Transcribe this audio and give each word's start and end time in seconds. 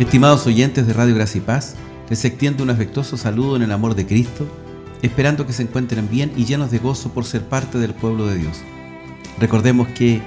Estimados 0.00 0.44
oyentes 0.48 0.88
de 0.88 0.92
Radio 0.92 1.14
Gracia 1.14 1.38
y 1.38 1.42
Paz, 1.42 1.76
les 2.10 2.24
extiendo 2.24 2.64
un 2.64 2.70
afectuoso 2.70 3.16
saludo 3.16 3.54
en 3.54 3.62
el 3.62 3.70
amor 3.70 3.94
de 3.94 4.04
Cristo, 4.04 4.44
esperando 5.02 5.46
que 5.46 5.52
se 5.52 5.62
encuentren 5.62 6.10
bien 6.10 6.32
y 6.36 6.46
llenos 6.46 6.72
de 6.72 6.78
gozo 6.78 7.10
por 7.10 7.24
ser 7.24 7.42
parte 7.42 7.78
del 7.78 7.94
pueblo 7.94 8.26
de 8.26 8.34
Dios. 8.34 8.60
Recordemos 9.38 9.86
que, 9.86 10.20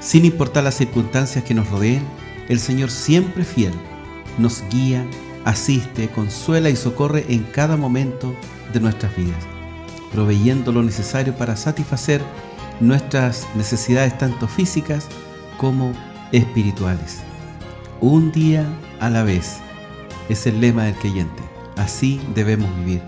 sin 0.00 0.26
importar 0.26 0.64
las 0.64 0.74
circunstancias 0.74 1.42
que 1.44 1.54
nos 1.54 1.70
rodeen, 1.70 2.02
el 2.50 2.60
Señor 2.60 2.90
siempre 2.90 3.44
fiel 3.44 3.72
nos 4.36 4.62
guía, 4.70 5.06
asiste, 5.46 6.08
consuela 6.10 6.68
y 6.68 6.76
socorre 6.76 7.24
en 7.30 7.44
cada 7.44 7.78
momento 7.78 8.34
de 8.74 8.80
nuestras 8.80 9.16
vidas, 9.16 9.44
proveyendo 10.12 10.72
lo 10.72 10.82
necesario 10.82 11.34
para 11.34 11.56
satisfacer 11.56 12.20
nuestras 12.80 13.46
necesidades 13.54 14.18
tanto 14.18 14.46
físicas 14.46 15.08
como 15.56 15.94
espirituales. 16.32 17.20
Un 18.02 18.30
día 18.30 18.66
a 19.00 19.10
la 19.10 19.22
vez 19.22 19.58
es 20.28 20.46
el 20.46 20.60
lema 20.60 20.84
del 20.84 20.94
creyente. 20.94 21.42
Así 21.76 22.20
debemos 22.34 22.74
vivir. 22.78 23.02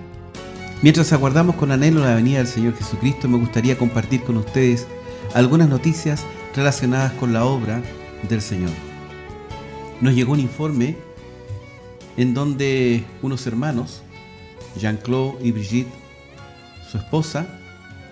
Mientras 0.83 1.13
aguardamos 1.13 1.57
con 1.57 1.73
anhelo 1.73 2.05
la 2.05 2.15
venida 2.15 2.39
del 2.39 2.47
Señor 2.47 2.77
Jesucristo, 2.77 3.29
me 3.29 3.39
gustaría 3.39 3.77
compartir 3.77 4.23
con 4.23 4.37
ustedes 4.37 4.87
algunas 5.35 5.69
noticias 5.69 6.25
relacionadas 6.55 7.13
con 7.15 7.33
la 7.33 7.45
obra 7.45 7.83
del 8.29 8.41
Señor. 8.41 8.71
Nos 10.01 10.15
llegó 10.15 10.33
un 10.33 10.41
informe 10.41 10.97
en 12.17 12.35
donde 12.35 13.05
unos 13.23 13.47
hermanos, 13.47 14.03
Jean-Claude 14.77 15.39
y 15.45 15.53
Brigitte, 15.53 15.93
su 16.89 16.99
esposa, 16.99 17.47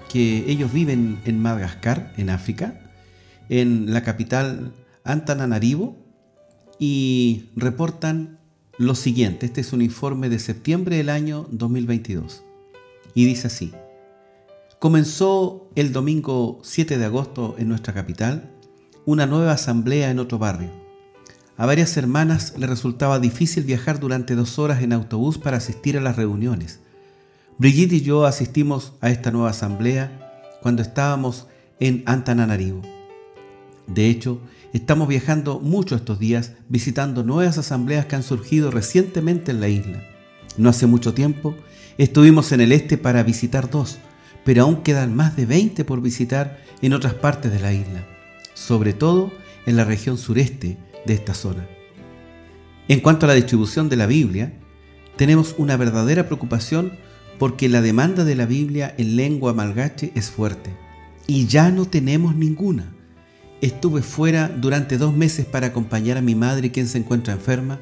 que 0.09 0.45
ellos 0.49 0.73
viven 0.73 1.19
en 1.25 1.41
Madagascar, 1.41 2.13
en 2.17 2.31
África, 2.31 2.81
en 3.49 3.93
la 3.93 4.03
capital 4.03 4.73
Antananarivo, 5.05 6.06
y 6.79 7.47
reportan 7.57 8.39
lo 8.79 8.95
siguiente. 8.95 9.47
Este 9.47 9.61
es 9.61 9.73
un 9.73 9.83
informe 9.83 10.29
de 10.29 10.39
septiembre 10.39 10.97
del 10.97 11.09
año 11.09 11.47
2022. 11.51 12.43
Y 13.15 13.25
dice 13.25 13.47
así. 13.47 13.73
Comenzó 14.79 15.71
el 15.75 15.93
domingo 15.93 16.61
7 16.63 16.99
de 16.99 17.05
agosto 17.05 17.57
en 17.59 17.69
nuestra 17.69 17.95
capital 17.95 18.51
una 19.07 19.25
nueva 19.27 19.53
asamblea 19.53 20.11
en 20.11 20.19
otro 20.19 20.39
barrio. 20.39 20.71
A 21.57 21.65
varias 21.65 21.97
hermanas 21.97 22.55
le 22.59 22.67
resultaba 22.67 23.19
difícil 23.19 23.65
viajar 23.65 23.99
durante 24.01 24.35
dos 24.35 24.59
horas 24.59 24.83
en 24.83 24.93
autobús 24.93 25.39
para 25.39 25.57
asistir 25.57 25.97
a 25.97 26.03
las 26.03 26.17
reuniones. 26.17 26.81
Brigitte 27.57 27.95
y 27.95 28.01
yo 28.03 28.27
asistimos 28.27 28.93
a 29.01 29.09
esta 29.09 29.31
nueva 29.31 29.51
asamblea 29.51 30.59
cuando 30.61 30.83
estábamos 30.83 31.47
en 31.81 32.03
Antananarivo. 32.05 32.83
De 33.87 34.11
hecho, 34.11 34.41
estamos 34.77 35.09
viajando 35.09 35.59
mucho 35.61 35.97
estos 35.97 36.19
días 36.19 36.53
visitando 36.69 37.25
nuevas 37.25 37.59
asambleas 37.59 38.07
que 38.07 38.17
han 38.17 38.23
surgido 38.23 38.71
recientemente 38.71 39.51
en 39.51 39.61
la 39.61 39.69
isla. 39.69 40.03
No 40.57 40.69
hace 40.69 40.87
mucho 40.87 41.15
tiempo 41.15 41.55
estuvimos 41.99 42.53
en 42.53 42.61
el 42.61 42.73
este 42.73 42.99
para 42.99 43.23
visitar 43.23 43.71
dos, 43.71 43.99
pero 44.45 44.65
aún 44.65 44.83
quedan 44.83 45.15
más 45.15 45.37
de 45.37 45.47
20 45.47 45.85
por 45.85 46.03
visitar 46.03 46.63
en 46.83 46.93
otras 46.93 47.15
partes 47.15 47.53
de 47.53 47.61
la 47.61 47.73
isla, 47.73 48.07
sobre 48.55 48.93
todo 48.93 49.33
en 49.67 49.77
la 49.77 49.85
región 49.85 50.19
sureste 50.19 50.77
de 51.07 51.15
esta 51.15 51.35
zona. 51.35 51.67
En 52.89 53.01
cuanto 53.01 53.27
a 53.27 53.29
la 53.29 53.35
distribución 53.35 53.89
de 53.89 53.97
la 53.97 54.07
Biblia, 54.07 54.53
tenemos 55.17 55.55
una 55.59 55.77
verdadera 55.77 56.27
preocupación 56.27 56.93
porque 57.39 57.69
la 57.69 57.83
demanda 57.83 58.25
de 58.25 58.35
la 58.35 58.47
Biblia 58.47 58.95
en 58.99 59.17
lengua 59.17 59.55
malgache 59.55 60.13
es 60.15 60.31
fuerte 60.31 60.71
y 61.27 61.47
ya 61.47 61.71
no 61.71 61.87
tenemos 61.87 62.35
ninguna. 62.35 62.96
Estuve 63.61 64.03
fuera 64.03 64.49
durante 64.49 64.99
dos 64.99 65.15
meses 65.15 65.47
para 65.47 65.69
acompañar 65.69 66.19
a 66.19 66.23
mi 66.23 66.35
madre 66.35 66.71
quien 66.71 66.87
se 66.87 66.99
encuentra 66.99 67.35
enferma 67.35 67.81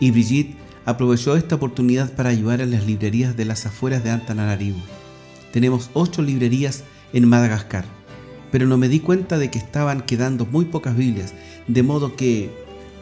y 0.00 0.10
Brigitte 0.10 0.56
aprovechó 0.84 1.36
esta 1.36 1.54
oportunidad 1.54 2.12
para 2.14 2.30
ayudar 2.30 2.60
a 2.60 2.66
las 2.66 2.84
librerías 2.84 3.36
de 3.36 3.44
las 3.44 3.64
afueras 3.64 4.02
de 4.02 4.10
Antananarivo. 4.10 4.78
Tenemos 5.52 5.90
ocho 5.92 6.22
librerías 6.22 6.82
en 7.12 7.28
Madagascar, 7.28 7.84
pero 8.50 8.66
no 8.66 8.78
me 8.78 8.88
di 8.88 8.98
cuenta 8.98 9.38
de 9.38 9.50
que 9.50 9.58
estaban 9.58 10.00
quedando 10.00 10.44
muy 10.44 10.64
pocas 10.64 10.96
Biblias, 10.96 11.34
de 11.68 11.82
modo 11.84 12.16
que 12.16 12.50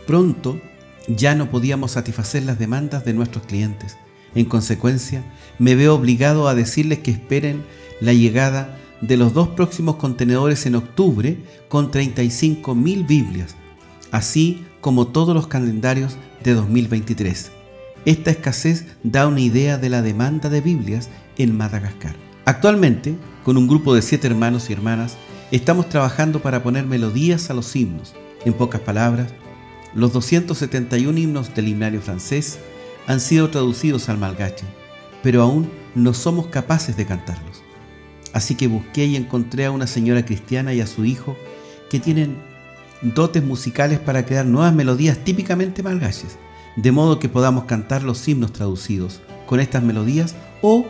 pronto 0.06 0.60
ya 1.08 1.34
no 1.34 1.50
podíamos 1.50 1.92
satisfacer 1.92 2.42
las 2.42 2.58
demandas 2.58 3.04
de 3.04 3.14
nuestros 3.14 3.46
clientes. 3.46 3.96
En 4.34 4.44
consecuencia, 4.44 5.24
me 5.58 5.74
veo 5.74 5.94
obligado 5.94 6.48
a 6.48 6.54
decirles 6.54 6.98
que 6.98 7.12
esperen 7.12 7.64
la 8.00 8.12
llegada 8.12 8.78
de 9.00 9.16
los 9.16 9.32
dos 9.32 9.48
próximos 9.48 9.96
contenedores 9.96 10.66
en 10.66 10.74
octubre 10.74 11.38
con 11.68 11.90
35.000 11.90 13.06
Biblias, 13.06 13.56
así 14.10 14.64
como 14.80 15.08
todos 15.08 15.34
los 15.34 15.46
calendarios 15.46 16.16
de 16.42 16.54
2023. 16.54 17.52
Esta 18.04 18.30
escasez 18.30 18.86
da 19.02 19.26
una 19.26 19.40
idea 19.40 19.78
de 19.78 19.90
la 19.90 20.02
demanda 20.02 20.48
de 20.48 20.60
Biblias 20.60 21.10
en 21.36 21.56
Madagascar. 21.56 22.16
Actualmente, 22.44 23.14
con 23.44 23.56
un 23.56 23.68
grupo 23.68 23.94
de 23.94 24.02
siete 24.02 24.26
hermanos 24.26 24.70
y 24.70 24.72
hermanas, 24.72 25.16
estamos 25.50 25.88
trabajando 25.88 26.40
para 26.40 26.62
poner 26.62 26.86
melodías 26.86 27.50
a 27.50 27.54
los 27.54 27.74
himnos. 27.76 28.14
En 28.44 28.54
pocas 28.54 28.80
palabras, 28.80 29.32
los 29.94 30.12
271 30.12 31.18
himnos 31.18 31.54
del 31.54 31.68
himnario 31.68 32.00
francés 32.00 32.58
han 33.06 33.20
sido 33.20 33.50
traducidos 33.50 34.08
al 34.08 34.18
malgache, 34.18 34.64
pero 35.22 35.42
aún 35.42 35.68
no 35.94 36.14
somos 36.14 36.46
capaces 36.46 36.96
de 36.96 37.06
cantarlos. 37.06 37.62
Así 38.32 38.54
que 38.54 38.68
busqué 38.68 39.06
y 39.06 39.16
encontré 39.16 39.66
a 39.66 39.70
una 39.70 39.86
señora 39.86 40.24
cristiana 40.24 40.72
y 40.72 40.80
a 40.80 40.86
su 40.86 41.04
hijo 41.04 41.36
que 41.90 42.00
tienen 42.00 42.36
dotes 43.02 43.42
musicales 43.42 43.98
para 43.98 44.24
crear 44.24 44.46
nuevas 44.46 44.74
melodías 44.74 45.18
típicamente 45.24 45.82
malgaches, 45.82 46.38
de 46.76 46.92
modo 46.92 47.18
que 47.18 47.28
podamos 47.28 47.64
cantar 47.64 48.02
los 48.02 48.26
himnos 48.28 48.52
traducidos 48.52 49.20
con 49.46 49.60
estas 49.60 49.82
melodías 49.82 50.34
o 50.62 50.86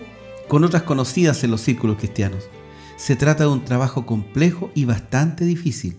con 0.48 0.64
otras 0.64 0.82
conocidas 0.82 1.42
en 1.44 1.50
los 1.50 1.60
círculos 1.60 1.96
cristianos. 1.96 2.48
Se 2.96 3.16
trata 3.16 3.44
de 3.44 3.50
un 3.50 3.64
trabajo 3.64 4.04
complejo 4.04 4.70
y 4.74 4.84
bastante 4.84 5.44
difícil, 5.44 5.96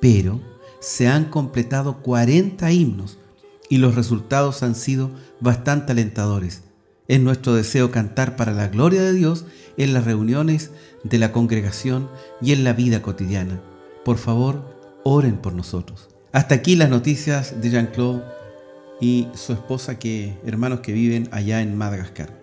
pero 0.00 0.40
se 0.80 1.08
han 1.08 1.26
completado 1.26 2.02
40 2.02 2.70
himnos 2.72 3.18
y 3.70 3.78
los 3.78 3.94
resultados 3.94 4.62
han 4.62 4.74
sido 4.74 5.10
bastante 5.40 5.92
alentadores. 5.92 6.62
Es 7.08 7.20
nuestro 7.20 7.54
deseo 7.54 7.90
cantar 7.90 8.36
para 8.36 8.52
la 8.52 8.68
gloria 8.68 9.02
de 9.02 9.12
Dios 9.12 9.44
en 9.76 9.92
las 9.92 10.04
reuniones 10.04 10.70
de 11.02 11.18
la 11.18 11.32
congregación 11.32 12.08
y 12.40 12.52
en 12.52 12.64
la 12.64 12.72
vida 12.72 13.02
cotidiana. 13.02 13.60
Por 14.04 14.18
favor, 14.18 14.78
oren 15.04 15.36
por 15.36 15.52
nosotros. 15.52 16.08
Hasta 16.32 16.54
aquí 16.54 16.76
las 16.76 16.90
noticias 16.90 17.60
de 17.60 17.70
Jean-Claude 17.70 18.22
y 19.00 19.26
su 19.34 19.52
esposa, 19.52 19.98
que, 19.98 20.38
hermanos 20.46 20.80
que 20.80 20.92
viven 20.92 21.28
allá 21.32 21.60
en 21.60 21.76
Madagascar. 21.76 22.40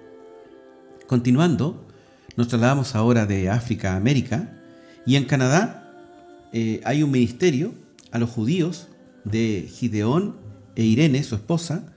Continuando, 1.08 1.88
nos 2.36 2.50
trasladamos 2.50 2.96
ahora 2.96 3.26
de 3.26 3.50
África 3.50 3.94
a 3.94 3.96
América 3.96 4.58
y 5.06 5.16
en 5.16 5.26
Canadá 5.26 5.92
eh, 6.52 6.82
hay 6.84 7.02
un 7.02 7.12
ministerio 7.12 7.74
a 8.12 8.20
los 8.20 8.30
judíos 8.30 8.88
de 9.24 9.68
Gideón 9.72 10.36
e 10.76 10.84
Irene, 10.84 11.24
su 11.24 11.36
esposa, 11.36 11.94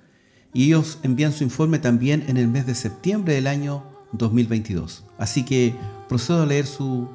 y 0.52 0.64
ellos 0.64 0.98
envían 1.02 1.32
su 1.32 1.44
informe 1.44 1.78
también 1.78 2.24
en 2.28 2.36
el 2.36 2.48
mes 2.48 2.66
de 2.66 2.74
septiembre 2.74 3.34
del 3.34 3.46
año 3.46 3.84
2022. 4.12 5.04
Así 5.18 5.44
que 5.44 5.74
procedo 6.08 6.42
a 6.42 6.46
leer 6.46 6.66
su, 6.66 7.08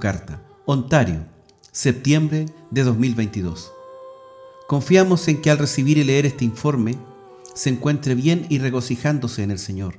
carta. 0.00 0.40
Ontario, 0.64 1.24
septiembre 1.72 2.46
de 2.70 2.84
2022. 2.84 3.72
Confiamos 4.68 5.26
en 5.28 5.40
que 5.40 5.50
al 5.50 5.58
recibir 5.58 5.98
y 5.98 6.04
leer 6.04 6.26
este 6.26 6.44
informe 6.44 6.96
se 7.54 7.70
encuentre 7.70 8.14
bien 8.14 8.46
y 8.48 8.58
regocijándose 8.58 9.42
en 9.42 9.50
el 9.50 9.58
Señor. 9.58 9.96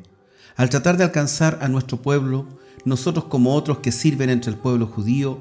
Al 0.55 0.69
tratar 0.69 0.97
de 0.97 1.03
alcanzar 1.03 1.59
a 1.61 1.67
nuestro 1.67 2.01
pueblo, 2.01 2.47
nosotros 2.85 3.25
como 3.25 3.53
otros 3.53 3.79
que 3.79 3.91
sirven 3.91 4.29
entre 4.29 4.51
el 4.51 4.57
pueblo 4.57 4.87
judío, 4.87 5.40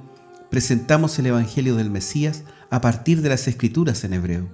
presentamos 0.51 1.19
el 1.19 1.27
Evangelio 1.27 1.77
del 1.77 1.91
Mesías 1.91 2.45
a 2.71 2.81
partir 2.81 3.23
de 3.23 3.29
las 3.29 3.49
Escrituras 3.49 4.05
en 4.05 4.15
hebreo. 4.15 4.49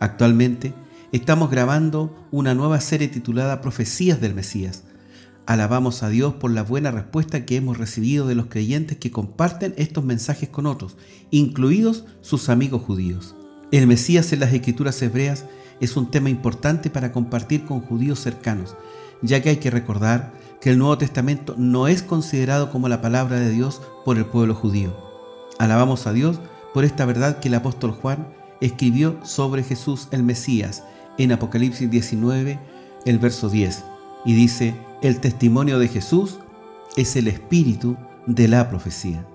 Actualmente 0.00 0.72
estamos 1.12 1.50
grabando 1.50 2.26
una 2.30 2.54
nueva 2.54 2.80
serie 2.80 3.08
titulada 3.08 3.60
Profecías 3.60 4.20
del 4.20 4.34
Mesías, 4.34 4.84
Alabamos 5.48 6.02
a 6.02 6.10
Dios 6.10 6.34
por 6.34 6.50
la 6.50 6.62
buena 6.62 6.90
respuesta 6.90 7.46
que 7.46 7.56
hemos 7.56 7.78
recibido 7.78 8.26
de 8.26 8.34
los 8.34 8.48
creyentes 8.48 8.98
que 8.98 9.10
comparten 9.10 9.72
estos 9.78 10.04
mensajes 10.04 10.50
con 10.50 10.66
otros, 10.66 10.98
incluidos 11.30 12.04
sus 12.20 12.50
amigos 12.50 12.82
judíos. 12.82 13.34
El 13.72 13.86
Mesías 13.86 14.30
en 14.34 14.40
las 14.40 14.52
escrituras 14.52 15.00
hebreas 15.00 15.46
es 15.80 15.96
un 15.96 16.10
tema 16.10 16.28
importante 16.28 16.90
para 16.90 17.12
compartir 17.12 17.64
con 17.64 17.80
judíos 17.80 18.20
cercanos, 18.20 18.76
ya 19.22 19.40
que 19.40 19.48
hay 19.48 19.56
que 19.56 19.70
recordar 19.70 20.34
que 20.60 20.68
el 20.68 20.78
Nuevo 20.78 20.98
Testamento 20.98 21.54
no 21.56 21.88
es 21.88 22.02
considerado 22.02 22.70
como 22.70 22.90
la 22.90 23.00
palabra 23.00 23.40
de 23.40 23.50
Dios 23.50 23.80
por 24.04 24.18
el 24.18 24.26
pueblo 24.26 24.54
judío. 24.54 24.94
Alabamos 25.58 26.06
a 26.06 26.12
Dios 26.12 26.40
por 26.74 26.84
esta 26.84 27.06
verdad 27.06 27.38
que 27.40 27.48
el 27.48 27.54
apóstol 27.54 27.92
Juan 27.92 28.28
escribió 28.60 29.18
sobre 29.24 29.62
Jesús 29.62 30.08
el 30.10 30.24
Mesías 30.24 30.84
en 31.18 31.32
Apocalipsis 31.32 31.90
19, 31.90 32.58
el 33.04 33.18
verso 33.18 33.50
10, 33.50 33.84
y 34.24 34.34
dice, 34.34 34.74
el 35.02 35.20
testimonio 35.20 35.78
de 35.78 35.88
Jesús 35.88 36.38
es 36.96 37.16
el 37.16 37.28
espíritu 37.28 37.96
de 38.26 38.48
la 38.48 38.68
profecía. 38.70 39.26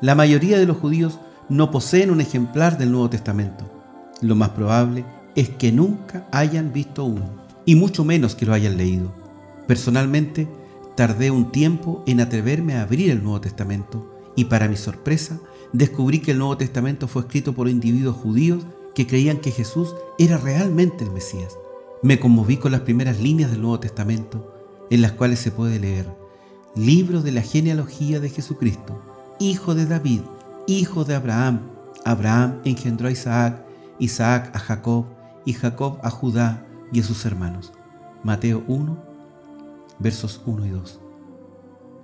La 0.00 0.14
mayoría 0.14 0.58
de 0.58 0.66
los 0.66 0.76
judíos 0.76 1.18
no 1.48 1.70
poseen 1.70 2.10
un 2.10 2.20
ejemplar 2.20 2.78
del 2.78 2.90
Nuevo 2.90 3.10
Testamento. 3.10 3.64
Lo 4.20 4.34
más 4.34 4.50
probable 4.50 5.04
es 5.34 5.48
que 5.48 5.72
nunca 5.72 6.26
hayan 6.32 6.72
visto 6.72 7.04
uno, 7.04 7.44
y 7.64 7.74
mucho 7.76 8.04
menos 8.04 8.34
que 8.34 8.46
lo 8.46 8.52
hayan 8.52 8.76
leído. 8.76 9.12
Personalmente, 9.66 10.48
tardé 10.96 11.30
un 11.30 11.50
tiempo 11.50 12.02
en 12.06 12.20
atreverme 12.20 12.74
a 12.74 12.82
abrir 12.82 13.10
el 13.10 13.22
Nuevo 13.22 13.40
Testamento, 13.40 14.10
y 14.36 14.46
para 14.46 14.68
mi 14.68 14.76
sorpresa, 14.76 15.38
descubrí 15.72 16.20
que 16.20 16.32
el 16.32 16.38
Nuevo 16.38 16.56
Testamento 16.56 17.08
fue 17.08 17.22
escrito 17.22 17.54
por 17.54 17.68
individuos 17.68 18.16
judíos 18.16 18.64
que 18.94 19.06
creían 19.06 19.38
que 19.38 19.50
Jesús 19.50 19.94
era 20.18 20.38
realmente 20.38 21.04
el 21.04 21.10
Mesías. 21.10 21.58
Me 22.02 22.20
conmoví 22.20 22.56
con 22.56 22.72
las 22.72 22.82
primeras 22.82 23.20
líneas 23.20 23.50
del 23.50 23.62
Nuevo 23.62 23.80
Testamento, 23.80 24.54
en 24.90 25.02
las 25.02 25.12
cuales 25.12 25.38
se 25.38 25.50
puede 25.50 25.78
leer, 25.78 26.06
libro 26.76 27.22
de 27.22 27.32
la 27.32 27.42
genealogía 27.42 28.20
de 28.20 28.30
Jesucristo, 28.30 29.00
hijo 29.38 29.74
de 29.74 29.86
David, 29.86 30.20
hijo 30.66 31.04
de 31.04 31.14
Abraham. 31.14 31.60
Abraham 32.04 32.60
engendró 32.64 33.08
a 33.08 33.12
Isaac, 33.12 33.64
Isaac 33.98 34.50
a 34.54 34.58
Jacob, 34.58 35.06
y 35.44 35.52
Jacob 35.52 35.98
a 36.02 36.10
Judá 36.10 36.66
y 36.92 37.00
a 37.00 37.02
sus 37.02 37.24
hermanos. 37.24 37.72
Mateo 38.22 38.64
1, 38.66 38.96
versos 39.98 40.40
1 40.46 40.66
y 40.66 40.70
2. 40.70 41.00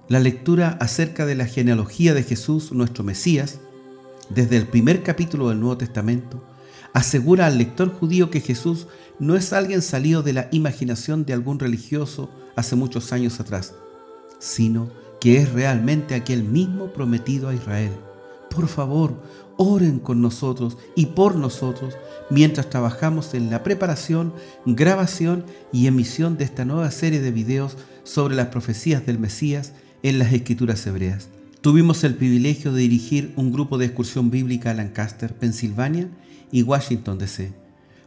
La 0.08 0.20
lectura 0.20 0.76
acerca 0.80 1.24
de 1.24 1.34
la 1.34 1.46
genealogía 1.46 2.14
de 2.14 2.22
Jesús, 2.22 2.72
nuestro 2.72 3.04
Mesías, 3.04 3.60
desde 4.28 4.56
el 4.56 4.66
primer 4.66 5.02
capítulo 5.02 5.48
del 5.48 5.60
Nuevo 5.60 5.78
Testamento, 5.78 6.42
asegura 6.92 7.46
al 7.46 7.58
lector 7.58 7.92
judío 7.92 8.30
que 8.30 8.40
Jesús 8.40 8.86
no 9.18 9.36
es 9.36 9.52
alguien 9.52 9.82
salido 9.82 10.22
de 10.22 10.32
la 10.32 10.48
imaginación 10.52 11.24
de 11.24 11.32
algún 11.32 11.58
religioso 11.58 12.30
hace 12.56 12.76
muchos 12.76 13.12
años 13.12 13.40
atrás, 13.40 13.74
sino 14.38 14.90
que 15.20 15.36
es 15.36 15.52
realmente 15.52 16.14
aquel 16.14 16.42
mismo 16.42 16.92
prometido 16.92 17.48
a 17.48 17.54
Israel. 17.54 17.92
Por 18.48 18.66
favor, 18.66 19.22
oren 19.56 19.98
con 19.98 20.22
nosotros 20.22 20.78
y 20.96 21.06
por 21.06 21.36
nosotros 21.36 21.96
mientras 22.30 22.70
trabajamos 22.70 23.34
en 23.34 23.50
la 23.50 23.62
preparación, 23.62 24.32
grabación 24.64 25.44
y 25.72 25.86
emisión 25.86 26.36
de 26.36 26.44
esta 26.44 26.64
nueva 26.64 26.90
serie 26.90 27.20
de 27.20 27.30
videos 27.30 27.76
sobre 28.02 28.34
las 28.34 28.48
profecías 28.48 29.04
del 29.06 29.18
Mesías 29.18 29.72
en 30.02 30.18
las 30.18 30.32
escrituras 30.32 30.86
hebreas. 30.86 31.28
Tuvimos 31.60 32.04
el 32.04 32.14
privilegio 32.14 32.72
de 32.72 32.80
dirigir 32.80 33.34
un 33.36 33.52
grupo 33.52 33.76
de 33.76 33.84
excursión 33.84 34.30
bíblica 34.30 34.70
a 34.70 34.74
Lancaster, 34.74 35.34
Pensilvania 35.34 36.08
y 36.50 36.62
Washington, 36.62 37.18
D.C. 37.18 37.52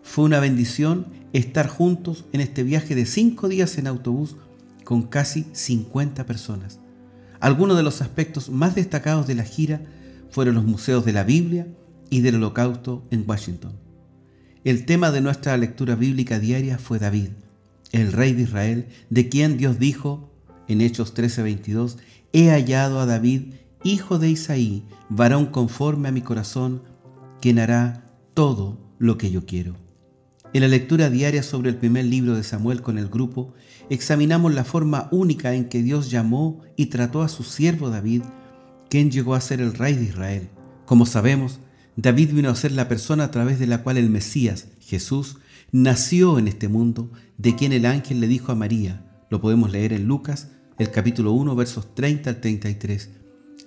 Fue 0.02 0.26
una 0.26 0.40
bendición 0.40 1.06
estar 1.34 1.68
juntos 1.68 2.26
en 2.34 2.42
este 2.42 2.64
viaje 2.64 2.96
de 2.96 3.06
cinco 3.06 3.50
días 3.50 3.78
en 3.78 3.86
autobús 3.86 4.38
con 4.84 5.04
casi 5.04 5.46
50 5.52 6.26
personas. 6.26 6.80
Algunos 7.40 7.78
de 7.78 7.84
los 7.84 8.02
aspectos 8.02 8.50
más 8.50 8.74
destacados 8.74 9.28
de 9.28 9.36
la 9.36 9.44
gira 9.44 9.82
fueron 10.32 10.56
los 10.56 10.66
museos 10.66 11.06
de 11.06 11.14
la 11.14 11.24
Biblia 11.24 11.68
y 12.10 12.22
del 12.22 12.38
Holocausto 12.38 13.04
en 13.12 13.24
Washington. 13.28 13.74
El 14.64 14.86
tema 14.86 15.12
de 15.12 15.22
nuestra 15.22 15.56
lectura 15.58 15.94
bíblica 15.94 16.40
diaria 16.40 16.80
fue 16.80 16.98
David, 16.98 17.30
el 17.92 18.14
rey 18.14 18.34
de 18.34 18.44
Israel, 18.44 18.88
de 19.12 19.30
quien 19.30 19.58
Dios 19.58 19.78
dijo 19.78 20.32
en 20.68 20.82
Hechos 20.82 21.14
13:22, 21.14 21.98
He 22.36 22.50
hallado 22.50 23.00
a 23.00 23.06
David, 23.06 23.54
hijo 23.84 24.18
de 24.18 24.32
Isaí, 24.32 24.84
varón 25.08 25.46
conforme 25.46 26.10
a 26.10 26.12
mi 26.12 26.22
corazón, 26.22 26.82
quien 27.40 27.60
hará 27.60 28.10
todo 28.34 28.80
lo 28.98 29.20
que 29.20 29.30
yo 29.30 29.46
quiero. 29.46 29.76
En 30.52 30.62
la 30.62 30.68
lectura 30.68 31.12
diaria 31.12 31.44
sobre 31.44 31.70
el 31.70 31.76
primer 31.76 32.06
libro 32.06 32.36
de 32.36 32.42
Samuel 32.42 32.82
con 32.82 32.98
el 32.98 33.08
grupo, 33.08 33.54
examinamos 33.92 34.52
la 34.52 34.64
forma 34.64 35.10
única 35.12 35.54
en 35.54 35.70
que 35.70 35.84
Dios 35.84 36.10
llamó 36.10 36.62
y 36.76 36.88
trató 36.88 37.22
a 37.22 37.30
su 37.30 37.44
siervo 37.44 37.92
David, 37.92 38.24
quien 38.90 39.12
llegó 39.12 39.36
a 39.36 39.42
ser 39.42 39.62
el 39.62 39.76
rey 39.76 39.94
de 39.94 40.06
Israel. 40.06 40.50
Como 40.88 41.06
sabemos, 41.06 41.60
David 41.98 42.34
vino 42.34 42.50
a 42.50 42.56
ser 42.56 42.72
la 42.72 42.88
persona 42.88 43.26
a 43.26 43.32
través 43.32 43.60
de 43.60 43.68
la 43.68 43.84
cual 43.84 43.98
el 43.98 44.10
Mesías, 44.10 44.70
Jesús, 44.80 45.38
nació 45.72 46.40
en 46.40 46.48
este 46.48 46.68
mundo, 46.68 47.12
de 47.38 47.56
quien 47.56 47.74
el 47.74 47.86
ángel 47.86 48.22
le 48.22 48.28
dijo 48.28 48.52
a 48.52 48.56
María, 48.56 49.06
lo 49.30 49.40
podemos 49.40 49.72
leer 49.72 49.94
en 49.94 50.08
Lucas, 50.08 50.48
el 50.80 50.92
capítulo 50.92 51.32
1, 51.34 51.56
versos 51.56 51.94
30 51.96 52.30
al 52.30 52.42
33. 52.42 53.10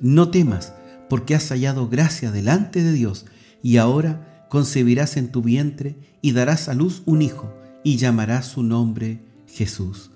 No 0.00 0.30
temas, 0.30 0.74
porque 1.08 1.34
has 1.34 1.48
hallado 1.48 1.88
gracia 1.88 2.30
delante 2.30 2.82
de 2.82 2.92
Dios, 2.92 3.26
y 3.62 3.76
ahora 3.76 4.46
concebirás 4.50 5.16
en 5.16 5.30
tu 5.30 5.42
vientre 5.42 5.96
y 6.20 6.32
darás 6.32 6.68
a 6.68 6.74
luz 6.74 7.02
un 7.06 7.22
hijo, 7.22 7.52
y 7.84 7.96
llamarás 7.96 8.46
su 8.46 8.62
nombre 8.62 9.20
Jesús. 9.46 10.10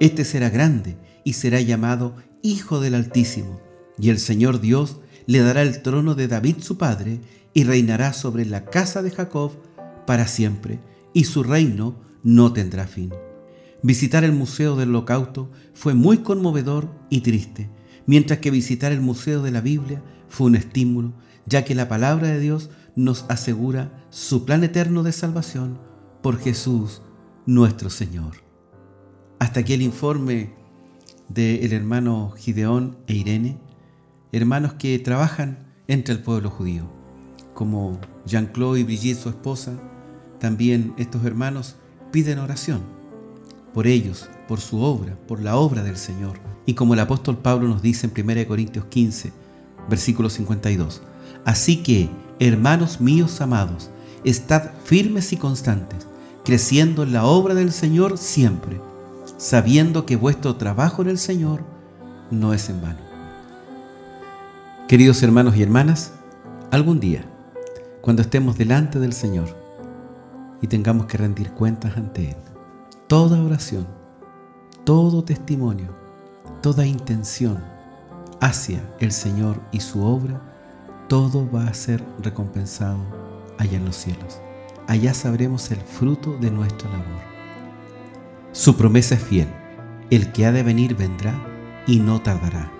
Este 0.00 0.24
será 0.24 0.50
grande 0.50 0.96
y 1.24 1.32
será 1.32 1.60
llamado 1.60 2.14
Hijo 2.42 2.80
del 2.80 2.94
Altísimo, 2.94 3.60
y 3.98 4.10
el 4.10 4.18
Señor 4.18 4.60
Dios 4.60 5.00
le 5.26 5.40
dará 5.40 5.62
el 5.62 5.82
trono 5.82 6.14
de 6.14 6.28
David 6.28 6.56
su 6.60 6.78
padre, 6.78 7.20
y 7.54 7.64
reinará 7.64 8.12
sobre 8.12 8.44
la 8.44 8.66
casa 8.66 9.02
de 9.02 9.10
Jacob 9.10 9.52
para 10.06 10.28
siempre, 10.28 10.78
y 11.12 11.24
su 11.24 11.42
reino 11.42 11.96
no 12.22 12.52
tendrá 12.52 12.86
fin. 12.86 13.12
Visitar 13.82 14.24
el 14.24 14.32
Museo 14.32 14.74
del 14.74 14.88
Holocausto 14.88 15.52
fue 15.72 15.94
muy 15.94 16.18
conmovedor 16.18 16.88
y 17.10 17.20
triste, 17.20 17.70
mientras 18.06 18.40
que 18.40 18.50
visitar 18.50 18.90
el 18.90 19.00
Museo 19.00 19.40
de 19.40 19.52
la 19.52 19.60
Biblia 19.60 20.02
fue 20.28 20.48
un 20.48 20.56
estímulo, 20.56 21.12
ya 21.46 21.64
que 21.64 21.76
la 21.76 21.88
palabra 21.88 22.26
de 22.28 22.40
Dios 22.40 22.70
nos 22.96 23.24
asegura 23.28 24.04
su 24.10 24.44
plan 24.44 24.64
eterno 24.64 25.04
de 25.04 25.12
salvación 25.12 25.78
por 26.22 26.40
Jesús 26.40 27.02
nuestro 27.46 27.88
Señor. 27.88 28.42
Hasta 29.38 29.60
aquí 29.60 29.74
el 29.74 29.82
informe 29.82 30.54
del 31.28 31.72
hermano 31.72 32.32
Gideón 32.36 32.98
e 33.06 33.14
Irene, 33.14 33.60
hermanos 34.32 34.74
que 34.74 34.98
trabajan 34.98 35.72
entre 35.86 36.14
el 36.14 36.22
pueblo 36.22 36.50
judío, 36.50 36.90
como 37.54 38.00
Jean-Claude 38.26 38.80
y 38.80 38.84
Brigitte, 38.84 39.20
su 39.20 39.28
esposa, 39.28 39.80
también 40.40 40.94
estos 40.98 41.24
hermanos 41.24 41.76
piden 42.10 42.40
oración 42.40 42.97
por 43.74 43.86
ellos, 43.86 44.28
por 44.46 44.60
su 44.60 44.80
obra, 44.80 45.16
por 45.26 45.40
la 45.40 45.56
obra 45.56 45.82
del 45.82 45.96
Señor. 45.96 46.38
Y 46.66 46.74
como 46.74 46.94
el 46.94 47.00
apóstol 47.00 47.38
Pablo 47.38 47.68
nos 47.68 47.82
dice 47.82 48.10
en 48.14 48.28
1 48.28 48.46
Corintios 48.48 48.84
15, 48.86 49.32
versículo 49.88 50.30
52, 50.30 51.02
Así 51.44 51.78
que, 51.82 52.10
hermanos 52.38 53.00
míos 53.00 53.40
amados, 53.40 53.90
estad 54.24 54.70
firmes 54.84 55.32
y 55.32 55.36
constantes, 55.36 56.06
creciendo 56.44 57.02
en 57.02 57.12
la 57.12 57.24
obra 57.24 57.54
del 57.54 57.72
Señor 57.72 58.18
siempre 58.18 58.80
sabiendo 59.38 60.04
que 60.04 60.16
vuestro 60.16 60.56
trabajo 60.56 61.00
en 61.00 61.08
el 61.08 61.18
Señor 61.18 61.60
no 62.30 62.52
es 62.52 62.68
en 62.68 62.82
vano. 62.82 62.98
Queridos 64.88 65.22
hermanos 65.22 65.56
y 65.56 65.62
hermanas, 65.62 66.12
algún 66.70 66.98
día, 66.98 67.24
cuando 68.00 68.22
estemos 68.22 68.58
delante 68.58 68.98
del 68.98 69.12
Señor 69.12 69.48
y 70.60 70.66
tengamos 70.66 71.06
que 71.06 71.18
rendir 71.18 71.50
cuentas 71.52 71.96
ante 71.96 72.30
Él, 72.30 72.36
toda 73.08 73.42
oración, 73.42 73.86
todo 74.84 75.24
testimonio, 75.24 75.96
toda 76.60 76.84
intención 76.86 77.64
hacia 78.38 78.82
el 79.00 79.12
Señor 79.12 79.62
y 79.72 79.80
su 79.80 80.04
obra, 80.04 80.42
todo 81.08 81.50
va 81.50 81.64
a 81.64 81.74
ser 81.74 82.04
recompensado 82.22 82.98
allá 83.56 83.78
en 83.78 83.86
los 83.86 83.96
cielos. 83.96 84.42
Allá 84.86 85.14
sabremos 85.14 85.70
el 85.70 85.80
fruto 85.80 86.36
de 86.36 86.50
nuestra 86.50 86.90
labor. 86.90 87.22
Su 88.52 88.76
promesa 88.76 89.14
es 89.14 89.22
fiel. 89.22 89.48
El 90.10 90.30
que 90.32 90.44
ha 90.44 90.52
de 90.52 90.62
venir 90.62 90.94
vendrá 90.94 91.34
y 91.86 92.00
no 92.00 92.20
tardará. 92.20 92.70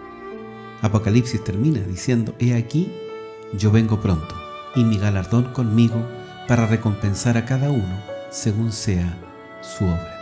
Apocalipsis 0.83 1.43
termina 1.43 1.81
diciendo, 1.81 2.35
He 2.39 2.55
aquí, 2.55 2.93
yo 3.59 3.71
vengo 3.71 4.01
pronto, 4.01 4.35
y 4.75 4.85
mi 4.85 4.99
galardón 4.99 5.53
conmigo 5.55 6.07
para 6.47 6.67
recompensar 6.67 7.39
a 7.39 7.47
cada 7.47 7.71
uno 7.71 8.03
según 8.31 8.73
sea 8.73 9.19
su 9.63 9.85
obra. 9.85 10.18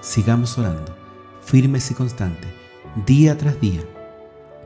Sigamos 0.00 0.56
orando, 0.58 0.94
firmes 1.44 1.90
y 1.90 1.94
constantes, 1.94 2.48
día 3.04 3.36
tras 3.36 3.60
día, 3.60 3.80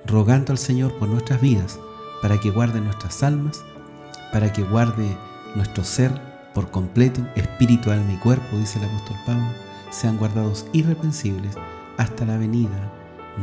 rogando 0.05 0.53
al 0.53 0.59
Señor 0.59 0.93
por 0.99 1.09
nuestras 1.09 1.41
vidas, 1.41 1.79
para 2.21 2.39
que 2.39 2.51
guarde 2.51 2.81
nuestras 2.81 3.23
almas, 3.23 3.65
para 4.33 4.53
que 4.53 4.63
guarde 4.63 5.17
nuestro 5.55 5.85
ser 5.85 6.13
por 6.55 6.71
completo, 6.71 7.27
espíritu, 7.35 7.91
alma 7.91 8.13
y 8.13 8.17
cuerpo, 8.17 8.57
dice 8.59 8.79
el 8.79 8.85
apóstol 8.85 9.17
Pablo 9.27 9.49
sean 9.91 10.19
guardados 10.19 10.67
irreprensibles 10.73 11.55
hasta 11.97 12.25
la 12.25 12.37
venida 12.37 12.93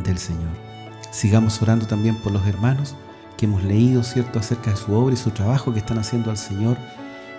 del 0.04 0.18
Señor. 0.18 0.50
Sigamos 1.12 1.62
orando 1.62 1.88
también 1.88 2.16
por 2.18 2.32
los 2.32 2.46
hermanos 2.46 2.96
que 3.38 3.46
hemos 3.46 3.64
leído, 3.64 4.04
¿cierto?, 4.04 4.40
acerca 4.40 4.72
de 4.72 4.78
su 4.78 4.94
obra 4.94 5.14
y 5.14 5.18
su 5.18 5.32
trabajo 5.32 5.74
que 5.74 5.80
están 5.80 5.98
haciendo 5.98 6.30
al 6.30 6.38
Señor 6.38 6.78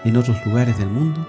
en 0.05 0.17
otros 0.17 0.45
lugares 0.47 0.79
del 0.79 0.89
mundo, 0.89 1.27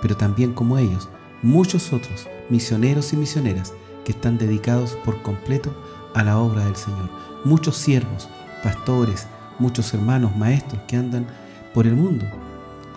pero 0.00 0.16
también 0.16 0.52
como 0.52 0.78
ellos, 0.78 1.08
muchos 1.42 1.92
otros 1.92 2.28
misioneros 2.48 3.12
y 3.12 3.16
misioneras 3.16 3.72
que 4.04 4.12
están 4.12 4.38
dedicados 4.38 4.92
por 5.04 5.22
completo 5.22 5.74
a 6.14 6.22
la 6.22 6.38
obra 6.38 6.64
del 6.64 6.76
Señor. 6.76 7.10
Muchos 7.44 7.76
siervos, 7.76 8.28
pastores, 8.62 9.26
muchos 9.58 9.92
hermanos, 9.94 10.36
maestros 10.36 10.82
que 10.88 10.96
andan 10.96 11.26
por 11.74 11.86
el 11.86 11.96
mundo 11.96 12.24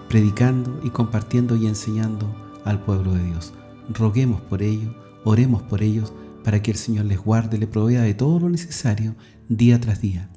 predicando 0.09 0.79
y 0.83 0.91
compartiendo 0.91 1.55
y 1.55 1.67
enseñando 1.67 2.33
al 2.63 2.79
pueblo 2.79 3.13
de 3.13 3.23
Dios 3.23 3.53
roguemos 3.89 4.41
por 4.41 4.61
ellos, 4.61 4.93
oremos 5.23 5.61
por 5.63 5.83
ellos, 5.83 6.13
para 6.43 6.61
que 6.61 6.71
el 6.71 6.77
Señor 6.77 7.05
les 7.05 7.19
guarde, 7.19 7.57
le 7.57 7.67
provea 7.67 8.01
de 8.03 8.13
todo 8.13 8.39
lo 8.39 8.49
necesario 8.49 9.15
día 9.49 9.79
tras 9.79 10.01
día. 10.01 10.29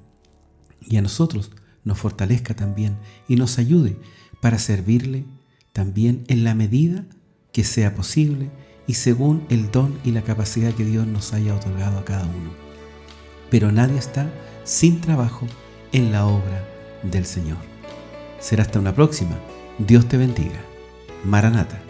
Y 0.80 0.96
a 0.96 1.02
nosotros 1.02 1.50
nos 1.84 1.98
fortalezca 1.98 2.54
también 2.54 2.96
y 3.28 3.36
nos 3.36 3.58
ayude 3.58 3.98
para 4.40 4.58
servirle 4.58 5.26
también 5.72 6.24
en 6.28 6.44
la 6.44 6.54
medida 6.54 7.06
que 7.58 7.64
sea 7.64 7.92
posible 7.92 8.50
y 8.86 8.94
según 8.94 9.44
el 9.50 9.72
don 9.72 9.98
y 10.04 10.12
la 10.12 10.22
capacidad 10.22 10.72
que 10.74 10.84
Dios 10.84 11.08
nos 11.08 11.32
haya 11.32 11.56
otorgado 11.56 11.98
a 11.98 12.04
cada 12.04 12.22
uno. 12.22 12.52
Pero 13.50 13.72
nadie 13.72 13.98
está 13.98 14.30
sin 14.62 15.00
trabajo 15.00 15.44
en 15.90 16.12
la 16.12 16.24
obra 16.28 16.64
del 17.02 17.26
Señor. 17.26 17.58
Será 18.38 18.62
hasta 18.62 18.78
una 18.78 18.94
próxima. 18.94 19.36
Dios 19.76 20.06
te 20.06 20.16
bendiga. 20.16 20.60
Maranata. 21.24 21.80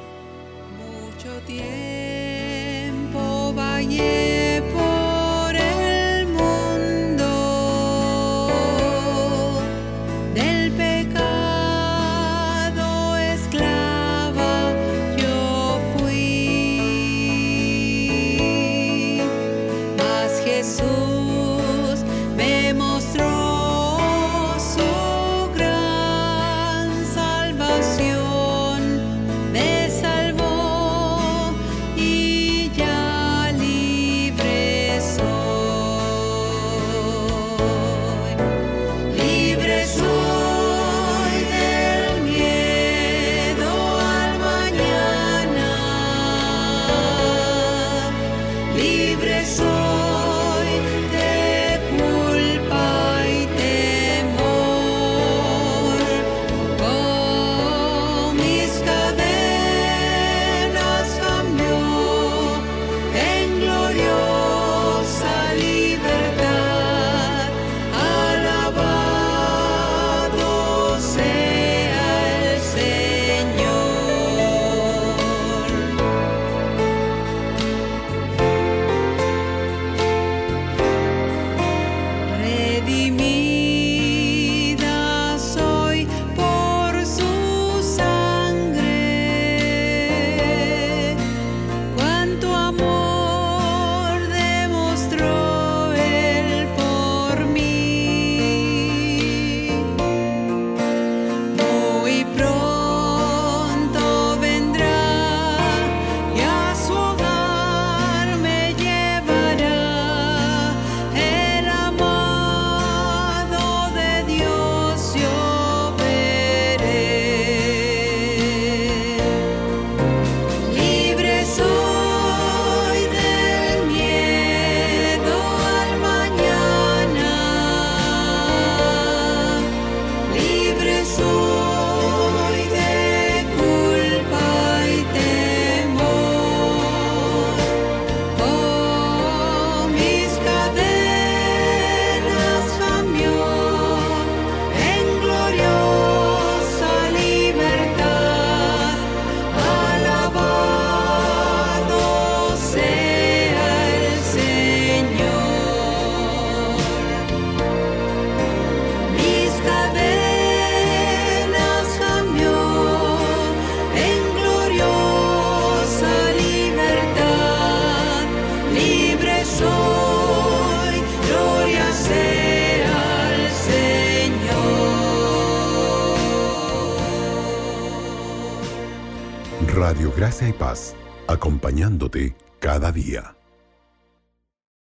Gracia 180.18 180.48
y 180.48 180.52
Paz, 180.52 180.96
acompañándote 181.28 182.34
cada 182.58 182.90
día. 182.90 183.37